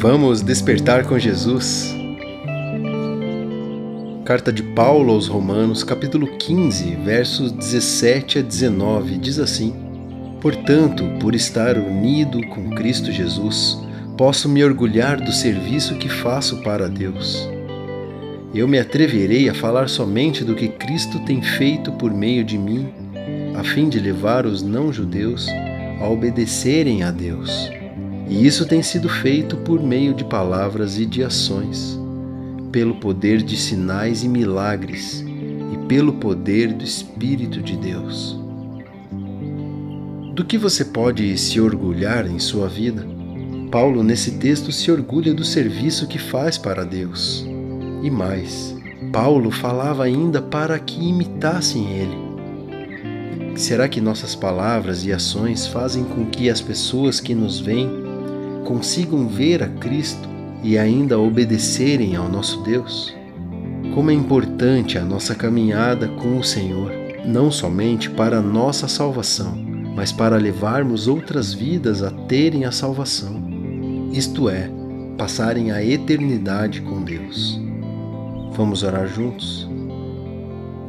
Vamos 0.00 0.40
despertar 0.40 1.04
com 1.04 1.18
Jesus. 1.18 1.94
Carta 4.24 4.50
de 4.50 4.62
Paulo 4.62 5.12
aos 5.12 5.26
Romanos, 5.26 5.84
capítulo 5.84 6.26
15, 6.38 6.96
versos 7.04 7.52
17 7.52 8.38
a 8.38 8.42
19, 8.42 9.18
diz 9.18 9.38
assim: 9.38 9.74
Portanto, 10.40 11.04
por 11.20 11.34
estar 11.34 11.76
unido 11.76 12.40
com 12.46 12.70
Cristo 12.70 13.12
Jesus, 13.12 13.76
posso 14.16 14.48
me 14.48 14.64
orgulhar 14.64 15.20
do 15.20 15.32
serviço 15.32 15.94
que 15.96 16.08
faço 16.08 16.62
para 16.62 16.88
Deus. 16.88 17.46
Eu 18.54 18.66
me 18.66 18.78
atreverei 18.78 19.50
a 19.50 19.54
falar 19.54 19.86
somente 19.90 20.42
do 20.42 20.54
que 20.54 20.68
Cristo 20.68 21.18
tem 21.26 21.42
feito 21.42 21.92
por 21.92 22.10
meio 22.10 22.42
de 22.42 22.56
mim, 22.56 22.88
a 23.54 23.62
fim 23.62 23.86
de 23.90 24.00
levar 24.00 24.46
os 24.46 24.62
não-judeus 24.62 25.46
a 26.00 26.08
obedecerem 26.08 27.02
a 27.02 27.10
Deus 27.10 27.79
e 28.30 28.46
isso 28.46 28.64
tem 28.64 28.80
sido 28.80 29.08
feito 29.08 29.56
por 29.56 29.82
meio 29.82 30.14
de 30.14 30.22
palavras 30.22 31.00
e 31.00 31.04
de 31.04 31.20
ações, 31.24 31.98
pelo 32.70 32.94
poder 32.94 33.42
de 33.42 33.56
sinais 33.56 34.22
e 34.22 34.28
milagres 34.28 35.24
e 35.72 35.76
pelo 35.88 36.12
poder 36.12 36.72
do 36.72 36.84
Espírito 36.84 37.60
de 37.60 37.76
Deus. 37.76 38.38
Do 40.32 40.44
que 40.44 40.56
você 40.56 40.84
pode 40.84 41.36
se 41.36 41.60
orgulhar 41.60 42.24
em 42.24 42.38
sua 42.38 42.68
vida? 42.68 43.04
Paulo, 43.68 44.04
nesse 44.04 44.38
texto, 44.38 44.70
se 44.70 44.92
orgulha 44.92 45.34
do 45.34 45.44
serviço 45.44 46.06
que 46.06 46.18
faz 46.18 46.56
para 46.56 46.84
Deus. 46.84 47.44
E 48.00 48.10
mais, 48.12 48.76
Paulo 49.12 49.50
falava 49.50 50.04
ainda 50.04 50.40
para 50.40 50.78
que 50.78 51.04
imitassem 51.04 51.84
ele. 51.98 52.30
Será 53.56 53.88
que 53.88 54.00
nossas 54.00 54.36
palavras 54.36 55.04
e 55.04 55.12
ações 55.12 55.66
fazem 55.66 56.04
com 56.04 56.26
que 56.26 56.48
as 56.48 56.60
pessoas 56.60 57.18
que 57.18 57.34
nos 57.34 57.58
veem 57.58 58.08
consigam 58.70 59.26
ver 59.26 59.64
a 59.64 59.66
Cristo 59.66 60.28
e 60.62 60.78
ainda 60.78 61.18
obedecerem 61.18 62.14
ao 62.14 62.28
nosso 62.28 62.62
Deus? 62.62 63.12
Como 63.96 64.12
é 64.12 64.14
importante 64.14 64.96
a 64.96 65.04
nossa 65.04 65.34
caminhada 65.34 66.06
com 66.06 66.38
o 66.38 66.44
Senhor, 66.44 66.92
não 67.26 67.50
somente 67.50 68.08
para 68.08 68.38
a 68.38 68.40
nossa 68.40 68.86
salvação, 68.86 69.56
mas 69.96 70.12
para 70.12 70.36
levarmos 70.36 71.08
outras 71.08 71.52
vidas 71.52 72.00
a 72.00 72.12
terem 72.12 72.64
a 72.64 72.70
salvação, 72.70 73.42
isto 74.12 74.48
é, 74.48 74.70
passarem 75.18 75.72
a 75.72 75.84
eternidade 75.84 76.80
com 76.80 77.02
Deus. 77.02 77.60
Vamos 78.52 78.84
orar 78.84 79.08
juntos? 79.08 79.68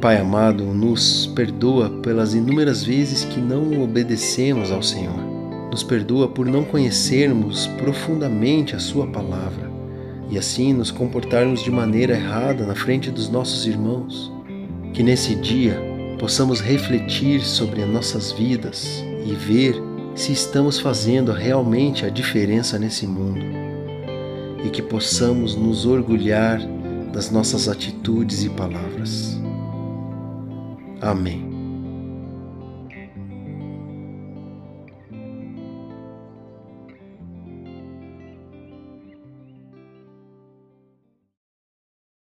Pai 0.00 0.18
amado, 0.18 0.66
nos 0.66 1.26
perdoa 1.34 1.90
pelas 2.00 2.32
inúmeras 2.32 2.84
vezes 2.84 3.24
que 3.24 3.40
não 3.40 3.82
obedecemos 3.82 4.70
ao 4.70 4.84
Senhor 4.84 5.31
nos 5.72 5.82
perdoa 5.82 6.28
por 6.28 6.44
não 6.44 6.64
conhecermos 6.64 7.66
profundamente 7.78 8.76
a 8.76 8.78
Sua 8.78 9.06
palavra 9.06 9.72
e 10.28 10.36
assim 10.36 10.74
nos 10.74 10.90
comportarmos 10.90 11.62
de 11.62 11.70
maneira 11.70 12.14
errada 12.14 12.66
na 12.66 12.74
frente 12.74 13.10
dos 13.10 13.30
nossos 13.30 13.66
irmãos. 13.66 14.30
Que 14.92 15.02
nesse 15.02 15.34
dia 15.34 15.80
possamos 16.18 16.60
refletir 16.60 17.40
sobre 17.40 17.82
as 17.82 17.88
nossas 17.88 18.30
vidas 18.32 19.02
e 19.24 19.32
ver 19.32 19.74
se 20.14 20.32
estamos 20.32 20.78
fazendo 20.78 21.32
realmente 21.32 22.04
a 22.04 22.10
diferença 22.10 22.78
nesse 22.78 23.06
mundo 23.06 23.40
e 24.62 24.68
que 24.68 24.82
possamos 24.82 25.56
nos 25.56 25.86
orgulhar 25.86 26.60
das 27.14 27.30
nossas 27.30 27.66
atitudes 27.66 28.44
e 28.44 28.50
palavras. 28.50 29.40
Amém. 31.00 31.61